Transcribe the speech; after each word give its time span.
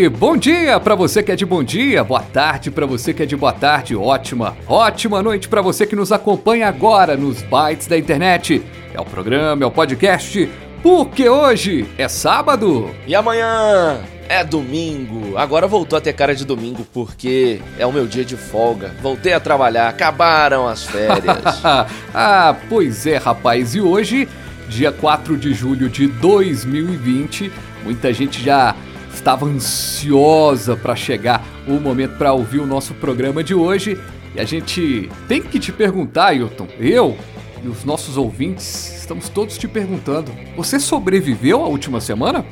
E 0.00 0.08
bom 0.08 0.34
dia 0.34 0.80
para 0.80 0.94
você 0.94 1.22
que 1.22 1.30
é 1.30 1.36
de 1.36 1.44
bom 1.44 1.62
dia, 1.62 2.02
boa 2.02 2.22
tarde 2.22 2.70
para 2.70 2.86
você 2.86 3.12
que 3.12 3.22
é 3.22 3.26
de 3.26 3.36
boa 3.36 3.52
tarde, 3.52 3.94
ótima, 3.94 4.56
ótima 4.66 5.22
noite 5.22 5.46
para 5.46 5.60
você 5.60 5.86
que 5.86 5.94
nos 5.94 6.10
acompanha 6.10 6.68
agora 6.68 7.18
nos 7.18 7.42
bytes 7.42 7.86
da 7.86 7.98
internet. 7.98 8.62
É 8.94 8.98
o 8.98 9.04
programa, 9.04 9.62
é 9.62 9.66
o 9.66 9.70
podcast, 9.70 10.48
porque 10.82 11.28
hoje 11.28 11.86
é 11.98 12.08
sábado. 12.08 12.88
E 13.06 13.14
amanhã 13.14 14.00
é 14.26 14.42
domingo. 14.42 15.36
Agora 15.36 15.66
voltou 15.66 15.98
a 15.98 16.00
ter 16.00 16.14
cara 16.14 16.34
de 16.34 16.46
domingo 16.46 16.86
porque 16.94 17.60
é 17.78 17.84
o 17.84 17.92
meu 17.92 18.06
dia 18.06 18.24
de 18.24 18.38
folga. 18.38 18.94
Voltei 19.02 19.34
a 19.34 19.38
trabalhar, 19.38 19.86
acabaram 19.90 20.66
as 20.66 20.82
férias. 20.82 21.60
ah, 22.14 22.56
pois 22.70 23.06
é, 23.06 23.18
rapaz. 23.18 23.74
E 23.74 23.82
hoje, 23.82 24.26
dia 24.66 24.92
4 24.92 25.36
de 25.36 25.52
julho 25.52 25.90
de 25.90 26.06
2020, 26.06 27.52
muita 27.84 28.14
gente 28.14 28.42
já 28.42 28.74
estava 29.20 29.46
ansiosa 29.46 30.76
para 30.76 30.96
chegar 30.96 31.44
o 31.68 31.72
momento 31.72 32.16
para 32.16 32.32
ouvir 32.32 32.58
o 32.58 32.66
nosso 32.66 32.94
programa 32.94 33.44
de 33.44 33.54
hoje. 33.54 33.98
E 34.34 34.40
a 34.40 34.44
gente 34.44 35.08
tem 35.28 35.42
que 35.42 35.58
te 35.58 35.70
perguntar, 35.70 36.28
Ailton, 36.28 36.66
eu 36.78 37.16
e 37.62 37.68
os 37.68 37.84
nossos 37.84 38.16
ouvintes 38.16 38.98
estamos 38.98 39.28
todos 39.28 39.58
te 39.58 39.68
perguntando: 39.68 40.32
você 40.56 40.80
sobreviveu 40.80 41.62
à 41.62 41.68
última 41.68 42.00
semana? 42.00 42.44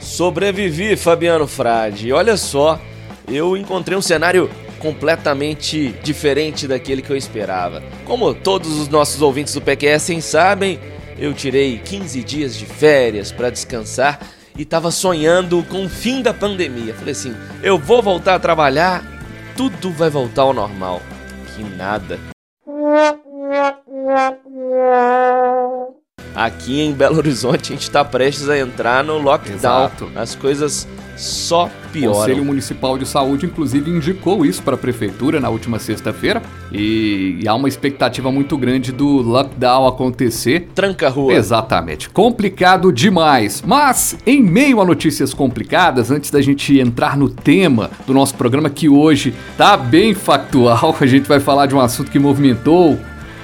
Sobrevivi, 0.00 0.96
Fabiano 0.96 1.46
Frade. 1.46 2.12
Olha 2.12 2.36
só, 2.36 2.80
eu 3.28 3.56
encontrei 3.56 3.96
um 3.96 4.02
cenário 4.02 4.50
completamente 4.78 5.94
diferente 6.02 6.66
daquele 6.66 7.02
que 7.02 7.10
eu 7.10 7.16
esperava. 7.16 7.82
Como 8.04 8.34
todos 8.34 8.80
os 8.80 8.88
nossos 8.88 9.22
ouvintes 9.22 9.54
do 9.54 9.60
PQS 9.60 10.24
sabem, 10.24 10.80
eu 11.18 11.32
tirei 11.32 11.78
15 11.78 12.22
dias 12.24 12.56
de 12.56 12.66
férias 12.66 13.30
para 13.30 13.50
descansar 13.50 14.18
e 14.56 14.64
tava 14.64 14.90
sonhando 14.90 15.62
com 15.64 15.84
o 15.84 15.88
fim 15.88 16.22
da 16.22 16.34
pandemia. 16.34 16.94
Falei 16.94 17.12
assim: 17.12 17.34
eu 17.62 17.78
vou 17.78 18.02
voltar 18.02 18.34
a 18.34 18.40
trabalhar, 18.40 19.04
tudo 19.56 19.90
vai 19.90 20.10
voltar 20.10 20.42
ao 20.42 20.52
normal. 20.52 21.02
Que 21.54 21.62
nada. 21.62 22.31
Aqui 26.34 26.80
em 26.80 26.92
Belo 26.92 27.18
Horizonte 27.18 27.72
a 27.72 27.76
gente 27.76 27.82
está 27.82 28.04
prestes 28.04 28.48
a 28.48 28.58
entrar 28.58 29.04
no 29.04 29.18
lockdown. 29.18 29.56
Exato. 29.56 30.08
As 30.14 30.34
coisas 30.34 30.88
só 31.16 31.66
O 31.66 31.92
pioram. 31.92 32.18
Conselho 32.18 32.44
Municipal 32.44 32.96
de 32.96 33.06
Saúde, 33.06 33.46
inclusive, 33.46 33.90
indicou 33.90 34.44
isso 34.44 34.62
para 34.62 34.74
a 34.74 34.78
Prefeitura 34.78 35.38
na 35.38 35.48
última 35.50 35.78
sexta-feira. 35.78 36.42
E, 36.72 37.38
e 37.42 37.46
há 37.46 37.54
uma 37.54 37.68
expectativa 37.68 38.32
muito 38.32 38.56
grande 38.56 38.90
do 38.92 39.06
lockdown 39.06 39.86
acontecer. 39.86 40.70
Tranca 40.74 41.08
rua. 41.08 41.34
Exatamente. 41.34 42.08
Complicado 42.08 42.92
demais. 42.92 43.62
Mas, 43.64 44.16
em 44.26 44.42
meio 44.42 44.80
a 44.80 44.84
notícias 44.84 45.34
complicadas, 45.34 46.10
antes 46.10 46.30
da 46.30 46.40
gente 46.40 46.78
entrar 46.80 47.16
no 47.16 47.28
tema 47.28 47.90
do 48.06 48.14
nosso 48.14 48.34
programa, 48.34 48.70
que 48.70 48.88
hoje 48.88 49.34
tá 49.56 49.76
bem 49.76 50.14
factual, 50.14 50.96
a 51.00 51.06
gente 51.06 51.28
vai 51.28 51.40
falar 51.40 51.66
de 51.66 51.74
um 51.74 51.80
assunto 51.80 52.10
que 52.10 52.18
movimentou 52.18 52.98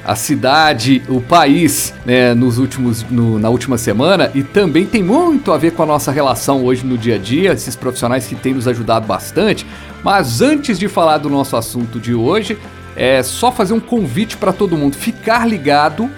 a 0.09 0.17
cidade, 0.17 1.03
o 1.07 1.21
país, 1.21 1.93
né, 2.07 2.33
nos 2.33 2.57
últimos, 2.57 3.03
no- 3.11 3.39
na 3.39 3.51
última 3.51 3.77
semana 3.77 4.31
e 4.35 4.43
também 4.43 4.87
tem 4.87 5.03
muito 5.03 5.53
a 5.53 5.59
ver 5.59 5.73
com 5.73 5.83
a 5.83 5.87
nossa 5.87 6.11
relação 6.11 6.65
hoje 6.65 6.83
no 6.87 6.97
dia 6.97 7.17
a 7.17 7.19
dia, 7.19 7.53
esses 7.53 7.77
profissionais 7.77 8.27
que 8.27 8.35
têm 8.35 8.55
nos 8.55 8.67
ajudado 8.67 9.07
bastante. 9.07 9.67
Mas 10.03 10.41
antes 10.41 10.79
de 10.79 10.89
falar 10.89 11.19
do 11.19 11.29
nosso 11.29 11.59
assunto 11.59 12.01
de 12.01 12.15
hoje, 12.15 12.57
é 12.97 13.23
só 13.23 13.53
fazer 13.53 13.75
um 13.75 13.81
convite 13.81 14.39
para 14.39 14.51
todo 14.51 14.79
mundo 14.79 14.97
ficar 14.97 15.47
ligado 15.47 16.09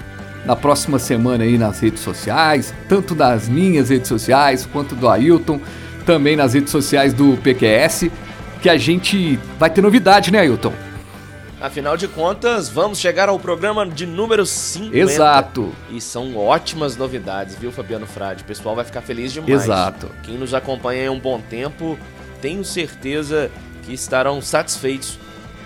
na 0.47 0.55
próxima 0.55 1.01
semana 1.01 1.43
aí 1.43 1.59
nas 1.59 1.81
redes 1.81 2.01
sociais, 2.01 2.73
tanto 2.89 3.13
das 3.13 3.49
minhas 3.49 3.91
redes 3.91 4.07
sociais 4.07 4.69
quanto 4.73 4.95
do 4.95 5.09
Ailton, 5.09 5.61
também 6.07 6.37
nas 6.37 6.55
redes 6.55 6.71
sociais 6.71 7.13
do 7.13 7.37
PQS, 7.43 8.09
que 8.63 8.69
a 8.69 8.77
gente 8.79 9.37
vai 9.59 9.69
ter 9.69 9.83
novidade, 9.83 10.31
né, 10.31 10.39
Ailton? 10.39 10.73
Afinal 11.61 11.95
de 11.97 12.09
contas, 12.09 12.69
vamos 12.71 12.99
chegar 12.99 13.29
ao 13.29 13.39
programa 13.39 13.87
de 13.87 14.07
número 14.07 14.47
50. 14.47 14.97
Exato. 14.97 15.73
E 15.91 16.01
são 16.01 16.35
ótimas 16.37 16.97
novidades, 16.97 17.55
viu, 17.55 17.71
Fabiano 17.71 18.07
Frade? 18.07 18.43
O 18.43 18.47
pessoal 18.47 18.75
vai 18.75 18.85
ficar 18.85 19.03
feliz 19.03 19.31
demais. 19.33 19.65
Exato. 19.65 20.11
Quem 20.23 20.39
nos 20.39 20.55
acompanha 20.55 21.09
há 21.11 21.13
um 21.13 21.19
bom 21.21 21.39
tempo, 21.39 21.99
tenho 22.41 22.65
certeza 22.65 23.51
que 23.85 23.93
estarão 23.93 24.41
satisfeitos 24.41 25.19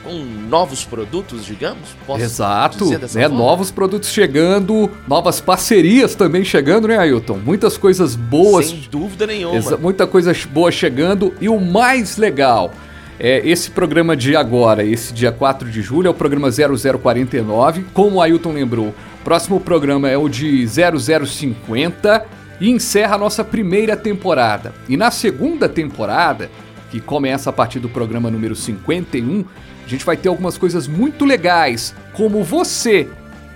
com 0.03 0.13
novos 0.15 0.85
produtos, 0.85 1.47
digamos? 1.47 1.89
Posso 2.07 2.23
Exato, 2.23 2.85
né? 2.91 2.99
forma? 3.09 3.29
Novos 3.29 3.71
produtos 3.71 4.11
chegando, 4.11 4.91
novas 5.09 5.41
parcerias 5.41 6.15
também 6.15 6.45
chegando, 6.45 6.87
né, 6.89 6.99
Ailton? 6.99 7.39
Muitas 7.39 7.79
coisas 7.79 8.15
boas, 8.15 8.67
Sem 8.67 8.81
dúvida 8.91 9.27
nenhuma. 9.27 9.57
exa- 9.57 9.77
muita 9.79 10.07
coisa 10.07 10.33
boa 10.51 10.71
chegando 10.71 11.33
e 11.41 11.49
o 11.49 11.59
mais 11.59 12.17
legal 12.19 12.71
é 13.19 13.47
esse 13.49 13.71
programa 13.71 14.17
de 14.17 14.37
agora, 14.37 14.85
esse 14.85 15.13
dia 15.13 15.31
4 15.31 15.71
de 15.71 15.83
julho, 15.83 16.09
é 16.09 16.11
o 16.11 16.15
programa 16.15 16.49
0049, 16.51 17.85
como 17.93 18.17
o 18.17 18.23
Ailton 18.23 18.53
lembrou. 18.53 18.95
Próximo 19.23 19.61
programa 19.61 20.09
é 20.09 20.17
o 20.17 20.29
de 20.29 20.67
0050 20.67 22.27
e 22.61 22.71
encerra 22.71 23.15
a 23.15 23.19
nossa 23.19 23.45
primeira 23.45 23.97
temporada. 23.97 24.73
E 24.89 24.97
na 24.97 25.11
segunda 25.11 25.69
temporada, 25.69 26.51
que 26.91 27.01
começa 27.01 27.51
a 27.51 27.53
partir 27.53 27.79
do 27.79 27.89
programa 27.89 28.31
número 28.31 28.55
51, 28.55 29.45
a 29.85 29.89
gente 29.89 30.05
vai 30.05 30.17
ter 30.17 30.29
algumas 30.29 30.57
coisas 30.57 30.87
muito 30.87 31.25
legais, 31.25 31.95
como 32.13 32.43
você 32.43 33.09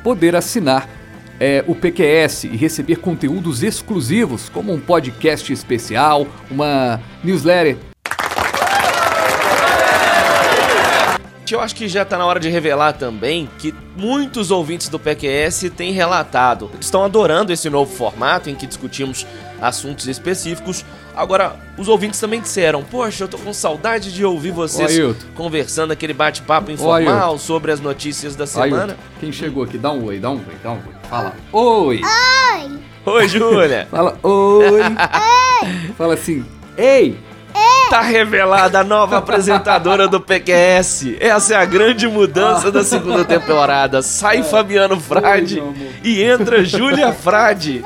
poder 0.03 0.37
assinar 0.37 0.89
é, 1.41 1.65
o 1.67 1.75
PQS 1.75 2.45
e 2.45 2.57
receber 2.57 2.97
conteúdos 2.97 3.63
exclusivos, 3.63 4.49
como 4.49 4.73
um 4.73 4.81
podcast 4.81 5.53
especial, 5.53 6.27
uma 6.51 7.01
newsletter. 7.23 7.88
Eu 11.55 11.61
acho 11.61 11.75
que 11.75 11.89
já 11.89 12.05
tá 12.05 12.17
na 12.19 12.27
hora 12.27 12.39
de 12.41 12.49
revelar 12.49 12.93
também 12.95 13.49
que 13.59 13.75
muitos 13.97 14.51
ouvintes 14.51 14.89
do 14.89 14.99
PQS 14.99 15.71
têm 15.77 15.93
relatado. 15.93 16.71
Estão 16.81 17.05
adorando 17.05 17.53
esse 17.53 17.69
novo 17.71 17.95
formato 17.95 18.49
em 18.51 18.55
que 18.55 18.67
discutimos 18.67 19.27
assuntos 19.61 20.07
específicos. 20.07 20.85
Agora, 21.17 21.57
os 21.77 21.89
ouvintes 21.89 22.21
também 22.21 22.41
disseram: 22.41 22.83
Poxa, 22.85 23.25
eu 23.25 23.29
tô 23.29 23.39
com 23.39 23.53
saudade 23.53 24.13
de 24.13 24.25
ouvir 24.25 24.53
vocês 24.53 24.97
Ailton. 24.99 25.27
conversando 25.35 25.93
aquele 25.93 26.13
bate-papo 26.13 26.71
informal 26.71 27.31
Ailton. 27.31 27.39
sobre 27.39 27.73
as 27.73 27.81
notícias 27.81 28.37
da 28.37 28.45
Ailton, 28.45 28.63
semana. 28.63 28.97
quem 29.19 29.33
chegou 29.33 29.65
aqui, 29.65 29.77
dá 29.79 29.91
um 29.91 30.05
oi, 30.05 30.19
dá 30.19 30.31
um 30.31 30.37
oi, 30.37 30.57
dá 30.63 30.71
um 30.71 30.75
oi. 30.77 30.95
Fala, 31.09 31.35
oi. 31.53 32.01
Oi, 33.05 33.29
Júlia! 33.29 33.89
Fala, 33.91 34.19
oi. 34.23 34.81
Fala 35.97 36.15
assim, 36.15 36.45
ei. 36.77 37.19
Tá 37.91 38.01
revelada 38.03 38.81
a 38.81 38.85
nova 38.85 39.17
apresentadora 39.17 40.07
do 40.07 40.21
PQS. 40.21 41.17
Essa 41.19 41.55
é 41.55 41.57
a 41.57 41.65
grande 41.65 42.07
mudança 42.07 42.71
da 42.71 42.85
segunda 42.85 43.25
temporada. 43.25 44.03
Sai 44.03 44.43
Fabiano 44.43 45.01
Frade 45.01 45.63
e 46.05 46.23
entra 46.23 46.63
Júlia 46.65 47.13
Frade. 47.13 47.83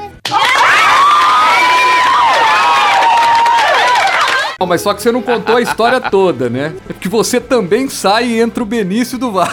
Mas 4.67 4.81
só 4.81 4.95
que 4.95 5.03
você 5.03 5.13
não 5.13 5.23
contou 5.23 5.57
a 5.57 5.61
história 5.61 6.01
toda, 6.01 6.49
né? 6.49 6.73
É 6.89 6.93
porque 6.93 7.09
você 7.09 7.41
também 7.41 7.89
sai 7.89 8.25
e 8.27 8.41
entra 8.41 8.63
o 8.63 8.67
Benício 8.67 9.19
do 9.19 9.31
Vale. 9.31 9.51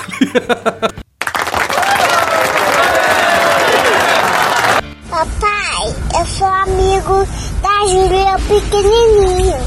Papai, 5.09 5.95
eu 6.19 6.25
sou 6.25 6.47
amigo 6.47 7.27
da 7.61 7.87
Júlia 7.87 8.37
pequenininho, 8.47 9.57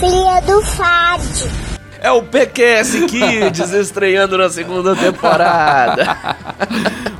filha 0.00 0.40
do 0.40 0.62
Fad. 0.62 1.69
É 2.02 2.10
o 2.10 2.22
PQS 2.22 3.04
Kids 3.10 3.72
estreando 3.72 4.38
na 4.38 4.48
segunda 4.48 4.96
temporada. 4.96 6.16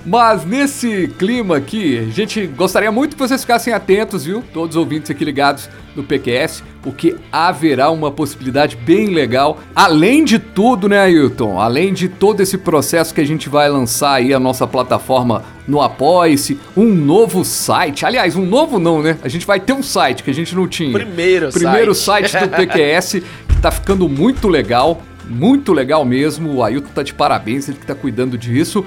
Mas 0.07 0.45
nesse 0.47 1.09
clima 1.19 1.59
aqui, 1.59 1.99
a 1.99 2.11
gente 2.11 2.47
gostaria 2.47 2.91
muito 2.91 3.15
que 3.15 3.21
vocês 3.23 3.43
ficassem 3.43 3.75
atentos, 3.75 4.25
viu? 4.25 4.43
Todos 4.55 4.77
os 4.77 4.81
ouvintes 4.81 5.11
aqui 5.11 5.23
ligados 5.23 5.69
do 5.95 6.03
PQS, 6.03 6.65
porque 6.83 7.17
haverá 7.31 7.91
uma 7.91 8.11
possibilidade 8.11 8.75
bem 8.75 9.09
legal. 9.09 9.59
Além 9.77 10.25
de 10.25 10.39
tudo, 10.39 10.89
né, 10.89 10.99
Ailton? 11.01 11.61
Além 11.61 11.93
de 11.93 12.09
todo 12.09 12.41
esse 12.41 12.57
processo 12.57 13.15
que 13.15 13.21
a 13.21 13.27
gente 13.27 13.51
vai 13.51 13.69
lançar 13.69 14.15
aí 14.15 14.33
a 14.33 14.41
nossa 14.41 14.67
plataforma 14.67 15.45
no 15.69 15.83
Apoia-se, 15.83 16.59
um 16.75 16.87
novo 16.87 17.45
site. 17.45 18.07
Aliás, 18.07 18.35
um 18.35 18.47
novo 18.47 18.79
não, 18.79 19.03
né? 19.03 19.19
A 19.23 19.29
gente 19.29 19.47
vai 19.47 19.61
ter 19.61 19.75
um 19.75 19.83
site 19.83 20.23
que 20.25 20.31
a 20.31 20.35
gente 20.35 20.55
não 20.55 20.67
tinha. 20.67 20.93
Primeiro 20.93 21.51
Primeiro 21.51 21.95
site. 21.95 22.31
site 22.31 22.49
do 22.49 22.57
PQS, 22.57 23.23
tá 23.61 23.71
ficando 23.71 24.09
muito 24.09 24.49
legal. 24.49 25.03
Muito 25.29 25.73
legal 25.73 26.05
mesmo. 26.05 26.55
O 26.55 26.65
Ailton 26.65 26.91
tá 26.95 27.03
de 27.03 27.15
parabéns, 27.15 27.69
ele 27.69 27.79
que 27.79 27.87
tá 27.87 27.95
cuidando 27.95 28.37
disso. 28.37 28.85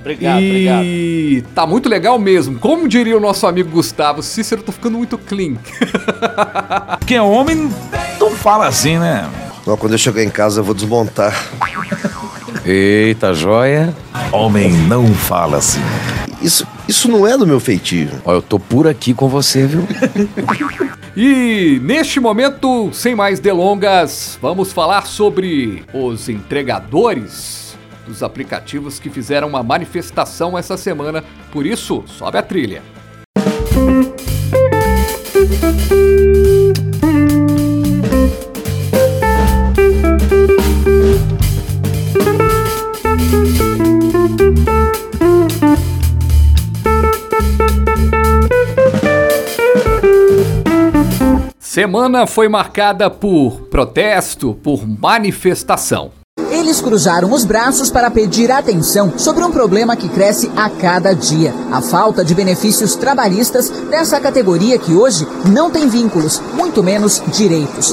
Obrigado, 0.00 0.40
e 0.40 0.48
obrigado. 0.48 1.52
tá 1.52 1.66
muito 1.66 1.88
legal 1.88 2.16
mesmo. 2.16 2.60
Como 2.60 2.86
diria 2.86 3.16
o 3.16 3.20
nosso 3.20 3.44
amigo 3.44 3.70
Gustavo, 3.70 4.22
Cícero 4.22 4.62
tá 4.62 4.70
ficando 4.70 4.96
muito 4.96 5.18
clean. 5.18 5.56
Quem 7.04 7.16
é 7.16 7.22
homem 7.22 7.68
não 8.20 8.30
fala 8.30 8.68
assim, 8.68 8.98
né? 8.98 9.28
Não, 9.66 9.76
quando 9.76 9.92
eu 9.92 9.98
chegar 9.98 10.22
em 10.22 10.30
casa 10.30 10.60
eu 10.60 10.64
vou 10.64 10.74
desmontar. 10.74 11.50
Eita, 12.64 13.34
joia. 13.34 13.92
Homem 14.30 14.72
não 14.72 15.12
fala 15.12 15.58
assim. 15.58 15.82
Isso, 16.40 16.64
isso 16.86 17.08
não 17.08 17.26
é 17.26 17.36
do 17.36 17.46
meu 17.46 17.58
feitio. 17.58 18.10
Ó, 18.24 18.32
eu 18.32 18.42
tô 18.42 18.60
por 18.60 18.86
aqui 18.86 19.12
com 19.12 19.28
você, 19.28 19.66
viu? 19.66 19.84
e 21.16 21.80
neste 21.82 22.20
momento, 22.20 22.90
sem 22.92 23.14
mais 23.14 23.40
delongas, 23.40 24.38
vamos 24.42 24.70
falar 24.70 25.06
sobre 25.06 25.82
os 25.94 26.28
entregadores 26.28 27.74
dos 28.06 28.22
aplicativos 28.22 28.98
que 28.98 29.08
fizeram 29.08 29.48
uma 29.48 29.62
manifestação 29.62 30.58
essa 30.58 30.76
semana. 30.76 31.24
Por 31.50 31.64
isso, 31.64 32.04
sobe 32.06 32.36
a 32.36 32.42
trilha. 32.42 32.82
Semana 51.76 52.26
foi 52.26 52.48
marcada 52.48 53.10
por 53.10 53.68
protesto, 53.68 54.54
por 54.62 54.88
manifestação. 54.88 56.10
Eles 56.50 56.80
cruzaram 56.80 57.30
os 57.34 57.44
braços 57.44 57.90
para 57.90 58.10
pedir 58.10 58.50
atenção 58.50 59.18
sobre 59.18 59.44
um 59.44 59.50
problema 59.50 59.94
que 59.94 60.08
cresce 60.08 60.50
a 60.56 60.70
cada 60.70 61.12
dia: 61.12 61.52
a 61.70 61.82
falta 61.82 62.24
de 62.24 62.34
benefícios 62.34 62.94
trabalhistas 62.94 63.68
dessa 63.90 64.18
categoria 64.18 64.78
que 64.78 64.94
hoje 64.94 65.28
não 65.44 65.70
tem 65.70 65.86
vínculos, 65.86 66.40
muito 66.54 66.82
menos 66.82 67.22
direitos. 67.30 67.92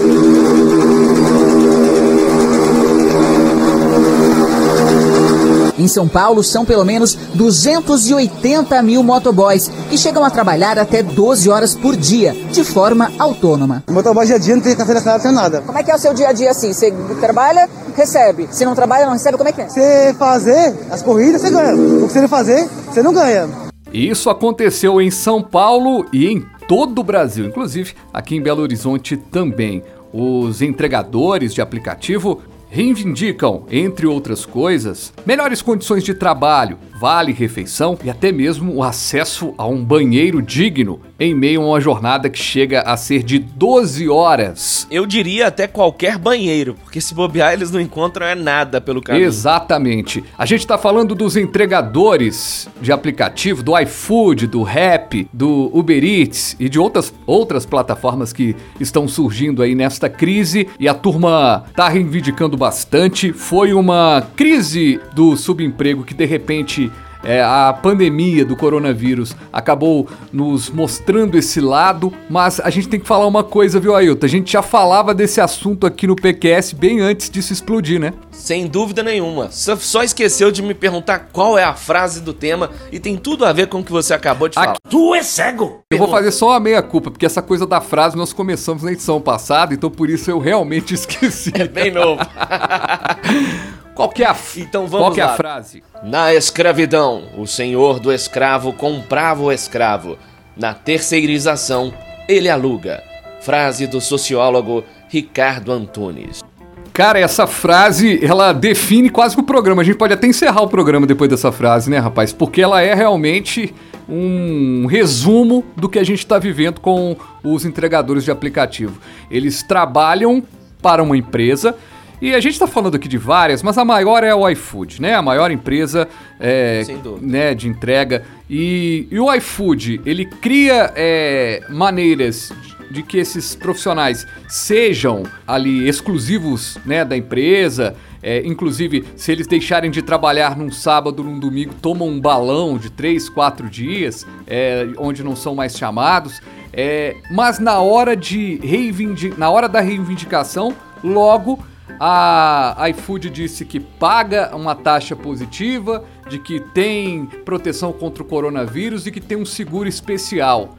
Em 5.84 5.88
São 5.90 6.08
Paulo, 6.08 6.42
são 6.42 6.64
pelo 6.64 6.86
menos 6.86 7.14
280 7.34 8.82
mil 8.82 9.04
motoboys 9.04 9.70
que 9.90 9.98
chegam 9.98 10.24
a 10.24 10.30
trabalhar 10.30 10.80
até 10.80 11.04
12 11.04 11.50
horas 11.50 11.76
por 11.76 11.98
dia, 11.98 12.34
de 12.54 12.64
forma 12.64 13.12
autônoma. 13.20 13.84
O 13.90 13.92
motoboy 13.92 14.26
dia 14.26 14.38
a 14.38 14.40
dia 14.40 14.56
não 14.56 14.64
tem 14.64 14.78
café 14.78 14.94
assinado, 14.94 15.18
não 15.18 15.24
tem 15.24 15.32
nada. 15.34 15.62
Como 15.62 15.78
é 15.78 15.84
que 15.84 15.92
é 15.92 15.96
o 15.96 16.00
seu 16.00 16.14
dia 16.14 16.30
a 16.30 16.32
dia 16.32 16.52
assim? 16.52 16.72
Você 16.72 16.90
trabalha, 17.20 17.70
recebe. 17.98 18.48
Se 18.50 18.64
não 18.64 18.74
trabalha, 18.74 19.06
não 19.06 19.12
recebe, 19.12 19.38
como 19.38 19.50
é 19.50 19.52
que 19.52 19.60
é? 19.60 19.68
Você 19.68 20.16
fazer 20.18 20.74
as 20.90 21.02
corridas, 21.02 21.42
você 21.42 21.50
ganha. 21.50 21.76
O 21.76 22.08
que 22.08 22.14
você 22.14 22.22
não 22.22 22.30
fazer, 22.30 22.66
você 22.90 23.04
não 23.04 23.14
ganha. 23.14 23.50
Isso 23.92 24.30
aconteceu 24.30 25.02
em 25.02 25.12
São 25.12 25.44
Paulo 25.44 26.06
e 26.14 26.28
em 26.28 26.46
todo 26.66 27.00
o 27.00 27.04
Brasil, 27.04 27.46
inclusive 27.46 27.94
aqui 28.14 28.38
em 28.38 28.42
Belo 28.42 28.62
Horizonte 28.62 29.18
também. 29.18 29.84
Os 30.14 30.62
entregadores 30.62 31.54
de 31.54 31.62
aplicativo 31.62 32.40
reivindicam, 32.74 33.68
entre 33.70 34.08
outras 34.08 34.48
coisas, 34.48 35.14
melhores 35.28 35.62
condições 35.62 36.04
de 36.04 36.16
trabalho, 36.16 36.80
vale 37.00 37.32
refeição 37.32 37.96
e 38.04 38.10
até 38.10 38.32
mesmo 38.32 38.74
o 38.74 38.82
acesso 38.82 39.54
a 39.60 39.68
um 39.68 39.86
banheiro 39.86 40.42
digno 40.42 41.00
em 41.20 41.36
meio 41.36 41.62
a 41.62 41.66
uma 41.66 41.80
jornada 41.80 42.30
que 42.30 42.40
chega 42.40 42.82
a 42.82 42.98
ser 42.98 43.22
de 43.22 43.38
12 43.38 44.10
horas. 44.10 44.88
Eu 44.90 45.06
diria 45.06 45.48
até 45.48 45.68
qualquer 45.68 46.18
banheiro, 46.18 46.76
porque 46.82 47.00
se 47.00 47.14
bobear 47.14 47.54
eles 47.54 47.70
não 47.70 47.80
encontram 47.80 48.26
é 48.26 48.34
nada 48.34 48.82
pelo 48.82 49.02
caminho. 49.02 49.26
Exatamente. 49.26 50.24
A 50.36 50.46
gente 50.46 50.62
está 50.62 50.78
falando 50.78 51.14
dos 51.14 51.38
entregadores 51.38 52.68
de 52.82 52.92
aplicativo, 52.92 53.62
do 53.62 53.78
iFood, 53.80 54.48
do 54.48 54.64
Rap, 54.64 55.03
do 55.32 55.70
Uber 55.74 56.04
Eats 56.04 56.56
e 56.60 56.68
de 56.68 56.80
outras, 56.80 57.14
outras 57.26 57.66
plataformas 57.66 58.34
que 58.34 58.56
estão 58.80 59.08
surgindo 59.08 59.62
aí 59.62 59.76
nesta 59.76 60.10
crise 60.10 60.68
e 60.80 60.88
a 60.88 60.94
turma 60.94 61.66
está 61.70 61.88
reivindicando 61.88 62.58
bastante. 62.58 63.32
Foi 63.32 63.74
uma 63.74 64.26
crise 64.36 65.00
do 65.14 65.38
subemprego 65.38 66.04
que 66.04 66.14
de 66.14 66.26
repente 66.26 66.92
é, 67.24 67.42
a 67.42 67.74
pandemia 67.74 68.44
do 68.44 68.56
coronavírus 68.56 69.36
acabou 69.52 70.08
nos 70.32 70.70
mostrando 70.70 71.38
esse 71.38 71.62
lado, 71.62 72.12
mas 72.30 72.60
a 72.60 72.70
gente 72.70 72.88
tem 72.88 73.00
que 73.00 73.08
falar 73.08 73.26
uma 73.26 73.44
coisa, 73.44 73.80
viu, 73.80 73.96
Ailton? 73.96 74.26
A 74.26 74.30
gente 74.30 74.52
já 74.52 74.62
falava 74.62 75.14
desse 75.14 75.40
assunto 75.40 75.88
aqui 75.88 76.06
no 76.06 76.16
PQS 76.16 76.74
bem 76.74 77.00
antes 77.00 77.30
disso 77.30 77.54
explodir, 77.54 78.00
né? 78.00 78.14
Sem 78.32 78.68
dúvida 78.68 79.04
nenhuma. 79.04 79.50
Só 79.52 80.04
esqueceu 80.04 80.52
de 80.52 80.62
me 80.62 80.74
perguntar 80.74 81.30
qual 81.32 81.58
é 81.58 81.64
a 81.64 81.74
frase 81.74 82.22
do 82.22 82.34
tema 82.34 82.70
e 82.92 83.00
tem 83.00 83.16
tudo 83.16 83.46
a 83.46 83.54
ver 83.54 83.68
com 83.68 83.80
o 83.80 83.84
que 83.84 83.92
você 83.92 84.14
acabou 84.14 84.50
de 84.50 84.56
falar. 84.56 84.76
Tu 84.90 85.16
é 85.16 85.24
cego! 85.24 85.82
Eu 85.90 85.98
vou 85.98 86.10
fazer 86.10 86.32
só 86.32 86.50
uma 86.50 86.60
meia-culpa, 86.60 87.10
porque 87.12 87.26
essa 87.26 87.42
coisa 87.42 87.66
da 87.66 87.80
frase 87.80 88.18
nós 88.18 88.34
começamos 88.34 88.84
na 88.84 88.92
edição 88.92 89.22
passada, 89.22 89.74
então 89.74 89.90
por 89.90 90.10
isso 90.10 90.30
eu 90.30 90.40
realmente 90.40 90.94
esqueci. 90.96 91.52
É 91.56 91.68
bem 91.68 91.92
novo. 91.92 92.22
Qual 93.96 94.10
que 94.10 94.24
é 94.24 94.28
a, 94.28 94.36
então 94.58 94.88
vamos 94.88 95.08
Qual 95.08 95.12
que 95.14 95.22
é 95.22 95.24
a 95.24 95.36
frase? 95.36 95.84
Na 96.02 96.34
escravidão, 96.34 97.26
o 97.38 97.46
senhor 97.46 98.00
do 98.00 98.12
escravo 98.12 98.74
comprava 98.74 99.44
o 99.44 99.52
escravo. 99.52 100.18
Na 100.58 100.74
terceirização, 100.74 101.94
ele 102.28 102.50
aluga. 102.50 103.04
Frase 103.42 103.86
do 103.86 104.02
sociólogo 104.02 104.84
Ricardo 105.10 105.72
Antunes. 105.72 106.44
Cara, 106.92 107.20
essa 107.20 107.46
frase, 107.48 108.24
ela 108.24 108.54
define 108.54 109.10
quase 109.10 109.36
que 109.36 109.42
o 109.42 109.46
programa. 109.46 109.82
A 109.82 109.86
gente 109.86 109.98
pode 109.98 110.14
até 110.14 110.28
encerrar 110.28 110.62
o 110.62 110.68
programa 110.68 111.06
depois 111.06 111.30
dessa 111.30 111.52
frase, 111.52 111.90
né, 111.90 111.98
rapaz? 111.98 112.32
Porque 112.32 112.62
ela 112.62 112.82
é 112.82 112.94
realmente 112.94 113.74
um 114.08 114.86
resumo 114.86 115.64
do 115.76 115.90
que 115.90 115.98
a 115.98 116.04
gente 116.04 116.20
está 116.20 116.38
vivendo 116.38 116.80
com 116.80 117.16
os 117.44 117.66
entregadores 117.66 118.24
de 118.24 118.32
aplicativo. 118.32 119.00
Eles 119.30 119.64
trabalham 119.64 120.44
para 120.82 121.02
uma 121.02 121.18
empresa, 121.18 121.76
e 122.24 122.34
a 122.34 122.40
gente 122.40 122.54
está 122.54 122.66
falando 122.66 122.96
aqui 122.96 123.10
de 123.10 123.18
várias, 123.18 123.62
mas 123.62 123.78
a 123.78 123.84
maior 123.84 124.24
é 124.24 124.34
o 124.34 124.48
iFood, 124.48 125.02
né? 125.02 125.14
A 125.14 125.22
maior 125.22 125.52
empresa 125.52 126.08
é, 126.40 126.82
né, 127.20 127.54
de 127.54 127.68
entrega. 127.68 128.24
E, 128.50 129.10
e, 129.12 129.20
o 129.20 129.34
iFood, 129.34 130.00
ele 130.06 130.24
cria 130.24 130.94
é, 130.96 131.64
maneiras 131.68 132.54
de 132.90 133.04
que 133.04 133.18
esses 133.18 133.56
profissionais 133.56 134.26
sejam 134.48 135.24
ali 135.46 135.86
exclusivos 135.86 136.78
né, 136.86 137.04
da 137.04 137.18
empresa. 137.18 137.94
É, 138.22 138.42
inclusive, 138.46 139.04
se 139.18 139.30
eles 139.34 139.46
deixarem 139.46 139.92
de 139.92 140.02
trabalhar 140.02 140.56
num 140.56 140.72
sábado, 140.72 141.26
num 141.26 141.38
domingo, 141.38 141.74
tomam 141.82 142.08
um 142.08 142.22
balão 142.22 142.78
de 142.78 142.90
três, 142.90 143.28
quatro 143.28 143.70
dias, 143.70 144.26
é, 144.48 144.88
onde 144.98 145.26
não 145.26 145.36
são 145.36 145.56
mais 145.56 145.78
chamados. 145.78 146.42
É, 146.72 147.18
mas 147.30 147.60
na 147.60 147.82
hora 147.82 148.16
de 148.16 148.62
reivindicar, 148.64 149.38
na 149.38 149.50
hora 149.50 149.68
da 149.68 149.82
reivindicação, 149.82 150.74
logo 151.04 151.60
a 152.00 152.90
iFood 152.90 153.30
disse 153.30 153.66
que 153.66 153.80
paga 153.80 154.56
uma 154.56 154.76
taxa 154.76 155.16
positiva, 155.16 156.04
de 156.30 156.40
que 156.40 156.60
tem 156.60 157.26
proteção 157.26 157.92
contra 157.92 158.24
o 158.24 158.26
coronavírus 158.26 159.06
e 159.06 159.12
que 159.12 159.22
tem 159.22 159.38
um 159.38 159.46
seguro 159.46 159.88
especial. 159.88 160.78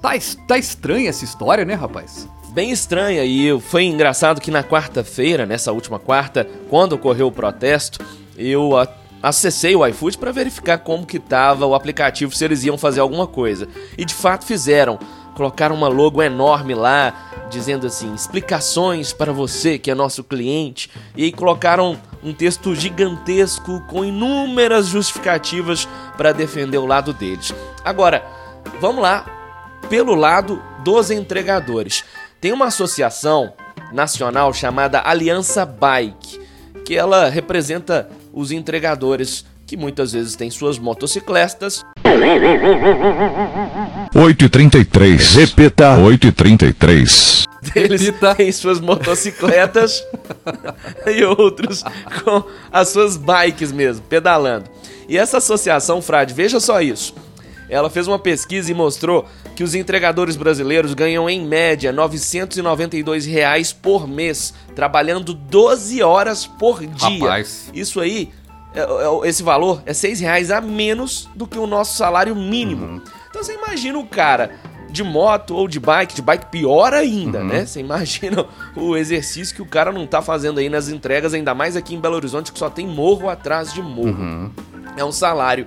Tá, 0.00 0.10
tá 0.46 0.58
estranha 0.58 1.08
essa 1.08 1.24
história, 1.24 1.64
né, 1.64 1.74
rapaz? 1.74 2.28
Bem 2.52 2.70
estranha, 2.70 3.24
e 3.24 3.58
foi 3.60 3.84
engraçado 3.84 4.40
que 4.40 4.50
na 4.50 4.62
quarta-feira, 4.62 5.46
nessa 5.46 5.72
última 5.72 5.98
quarta, 5.98 6.46
quando 6.68 6.92
ocorreu 6.92 7.28
o 7.28 7.32
protesto, 7.32 8.04
eu 8.36 8.72
acessei 9.22 9.74
o 9.74 9.86
iFood 9.86 10.18
para 10.18 10.32
verificar 10.32 10.78
como 10.78 11.06
que 11.06 11.18
tava 11.18 11.64
o 11.64 11.74
aplicativo, 11.74 12.34
se 12.34 12.44
eles 12.44 12.64
iam 12.64 12.76
fazer 12.76 13.00
alguma 13.00 13.26
coisa. 13.26 13.68
E 13.96 14.04
de 14.04 14.12
fato 14.12 14.44
fizeram. 14.44 14.98
Colocaram 15.34 15.74
uma 15.74 15.88
logo 15.88 16.22
enorme 16.22 16.74
lá, 16.74 17.46
dizendo 17.50 17.86
assim: 17.86 18.14
explicações 18.14 19.12
para 19.12 19.32
você 19.32 19.78
que 19.78 19.90
é 19.90 19.94
nosso 19.94 20.22
cliente. 20.22 20.90
E 21.16 21.24
aí 21.24 21.32
colocaram 21.32 21.98
um 22.22 22.32
texto 22.32 22.74
gigantesco 22.74 23.80
com 23.88 24.04
inúmeras 24.04 24.86
justificativas 24.86 25.88
para 26.16 26.32
defender 26.32 26.78
o 26.78 26.86
lado 26.86 27.12
deles. 27.12 27.54
Agora, 27.84 28.24
vamos 28.80 29.02
lá, 29.02 29.26
pelo 29.88 30.14
lado 30.14 30.62
dos 30.84 31.10
entregadores. 31.10 32.04
Tem 32.40 32.52
uma 32.52 32.66
associação 32.66 33.52
nacional 33.92 34.52
chamada 34.52 35.02
Aliança 35.04 35.64
Bike, 35.64 36.40
que 36.84 36.96
ela 36.96 37.28
representa 37.28 38.08
os 38.32 38.50
entregadores 38.50 39.44
que 39.66 39.76
muitas 39.76 40.12
vezes 40.12 40.36
têm 40.36 40.50
suas 40.50 40.78
motocicletas 40.78 41.84
8h33. 44.14 45.36
Repita. 45.36 45.96
8h33. 45.96 47.44
Eles 47.74 48.02
Repita. 48.02 48.34
têm 48.34 48.50
suas 48.50 48.80
motocicletas 48.80 50.04
e 51.06 51.22
outros 51.24 51.84
com 52.24 52.44
as 52.72 52.88
suas 52.88 53.16
bikes 53.16 53.70
mesmo, 53.70 54.04
pedalando. 54.08 54.68
E 55.08 55.16
essa 55.16 55.38
associação, 55.38 56.02
Frade, 56.02 56.34
veja 56.34 56.58
só 56.58 56.80
isso. 56.80 57.14
Ela 57.68 57.88
fez 57.88 58.06
uma 58.06 58.18
pesquisa 58.18 58.70
e 58.70 58.74
mostrou 58.74 59.26
que 59.56 59.64
os 59.64 59.74
entregadores 59.74 60.36
brasileiros 60.36 60.92
ganham 60.92 61.28
em 61.30 61.46
média 61.46 61.92
992 61.92 63.24
reais 63.24 63.72
por 63.72 64.06
mês, 64.06 64.52
trabalhando 64.74 65.32
12 65.32 66.02
horas 66.02 66.46
por 66.46 66.84
dia. 66.84 67.20
Rapaz. 67.24 67.70
Isso 67.72 68.00
aí 68.00 68.30
esse 69.24 69.42
valor 69.42 69.82
é 69.86 69.92
seis 69.92 70.20
reais 70.20 70.50
a 70.50 70.60
menos 70.60 71.28
do 71.34 71.46
que 71.46 71.58
o 71.58 71.66
nosso 71.66 71.96
salário 71.96 72.34
mínimo. 72.34 72.86
Uhum. 72.86 73.00
Então 73.30 73.42
você 73.42 73.54
imagina 73.54 73.98
o 73.98 74.06
cara 74.06 74.52
de 74.90 75.02
moto 75.02 75.54
ou 75.54 75.66
de 75.66 75.80
bike, 75.80 76.14
de 76.14 76.20
bike 76.22 76.46
pior 76.50 76.92
ainda, 76.92 77.38
Uhum. 77.40 77.46
né? 77.46 77.64
Você 77.66 77.80
imagina 77.80 78.44
o 78.76 78.94
exercício 78.96 79.54
que 79.56 79.62
o 79.62 79.66
cara 79.66 79.90
não 79.90 80.06
tá 80.06 80.20
fazendo 80.20 80.60
aí 80.60 80.68
nas 80.68 80.88
entregas, 80.88 81.32
ainda 81.32 81.54
mais 81.54 81.76
aqui 81.76 81.94
em 81.94 82.00
Belo 82.00 82.16
Horizonte 82.16 82.52
que 82.52 82.58
só 82.58 82.68
tem 82.68 82.86
morro 82.86 83.28
atrás 83.30 83.72
de 83.72 83.80
morro. 83.80 84.08
Uhum. 84.10 84.50
É 84.96 85.04
um 85.04 85.12
salário 85.12 85.64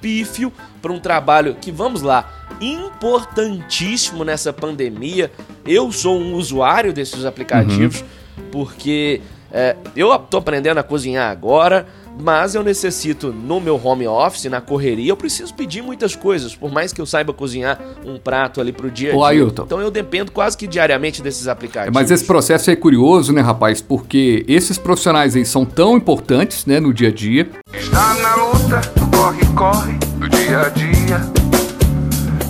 pífio 0.00 0.52
para 0.82 0.92
um 0.92 0.98
trabalho 0.98 1.56
que, 1.60 1.70
vamos 1.72 2.02
lá, 2.02 2.28
importantíssimo 2.60 4.24
nessa 4.24 4.52
pandemia. 4.52 5.30
Eu 5.66 5.90
sou 5.92 6.18
um 6.18 6.34
usuário 6.34 6.92
desses 6.92 7.24
aplicativos 7.24 8.04
porque 8.50 9.20
é, 9.52 9.76
eu 9.94 10.16
tô 10.18 10.38
aprendendo 10.38 10.78
a 10.78 10.82
cozinhar 10.82 11.30
agora, 11.30 11.86
mas 12.20 12.54
eu 12.54 12.62
necessito 12.62 13.32
no 13.32 13.60
meu 13.60 13.80
home 13.82 14.06
office, 14.06 14.44
na 14.44 14.60
correria, 14.60 15.10
eu 15.10 15.16
preciso 15.16 15.54
pedir 15.54 15.82
muitas 15.82 16.14
coisas, 16.14 16.54
por 16.54 16.70
mais 16.70 16.92
que 16.92 17.00
eu 17.00 17.06
saiba 17.06 17.32
cozinhar 17.32 17.78
um 18.04 18.18
prato 18.18 18.60
ali 18.60 18.72
pro 18.72 18.90
dia 18.90 19.12
a 19.12 19.16
Ô, 19.16 19.18
dia. 19.18 19.42
Ailton. 19.42 19.64
Então 19.64 19.80
eu 19.80 19.90
dependo 19.90 20.32
quase 20.32 20.56
que 20.56 20.66
diariamente 20.66 21.22
desses 21.22 21.48
aplicativos. 21.48 21.94
Mas 21.94 22.10
esse 22.10 22.24
processo 22.24 22.70
é 22.70 22.76
curioso, 22.76 23.32
né, 23.32 23.40
rapaz? 23.40 23.80
Porque 23.80 24.44
esses 24.48 24.78
profissionais 24.78 25.36
aí 25.36 25.44
são 25.44 25.64
tão 25.64 25.96
importantes, 25.96 26.66
né, 26.66 26.80
no 26.80 26.92
dia 26.92 27.08
a 27.08 27.12
dia. 27.12 27.48
Está 27.72 28.14
na 28.14 28.34
luta, 28.36 28.80
no 29.00 29.10
corre-corre 29.10 29.94
do 30.18 30.28
dia 30.28 30.60
a 30.60 30.68
dia. 30.68 31.20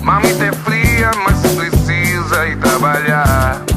Mamita 0.01 0.45
é 0.45 0.51
fria, 0.51 1.11
mas 1.23 1.41
precisa 1.55 2.47
ir 2.47 2.59
trabalhar. 2.59 3.74